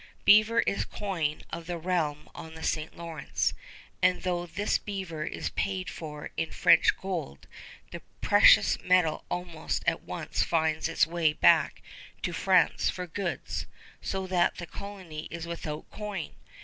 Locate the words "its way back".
10.89-11.83